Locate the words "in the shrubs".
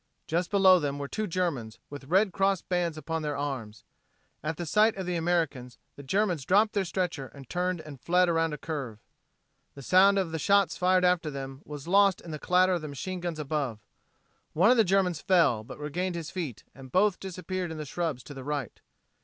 17.71-18.23